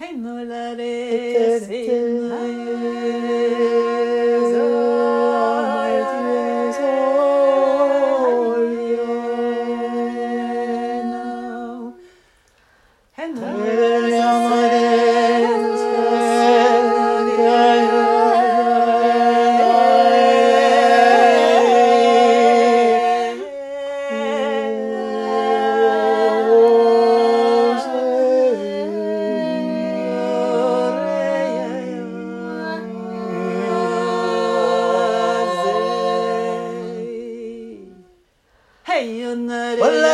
[0.00, 1.88] Hei nå la det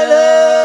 [0.04, 0.63] under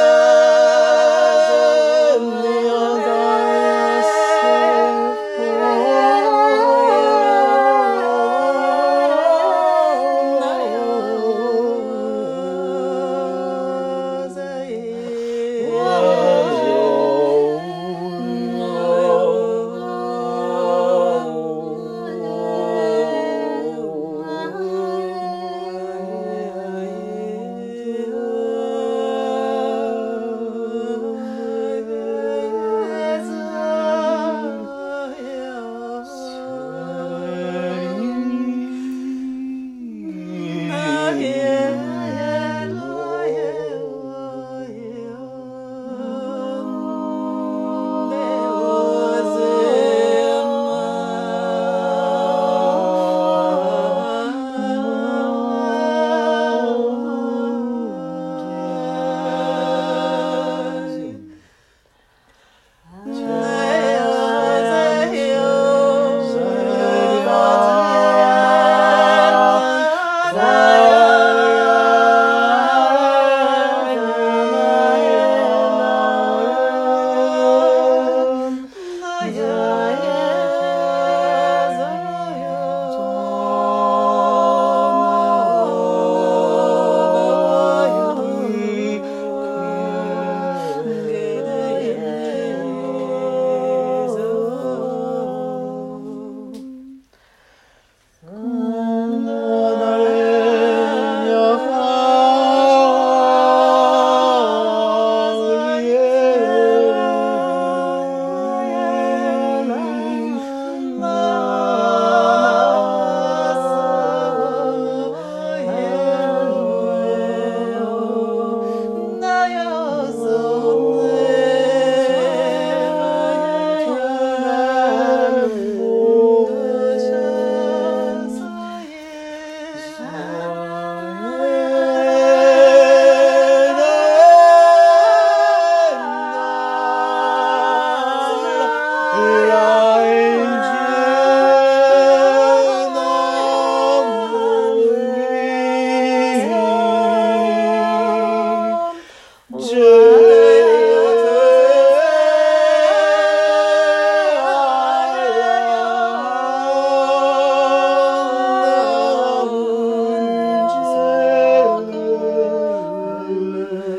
[120.10, 120.59] Je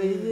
[0.01, 0.30] de,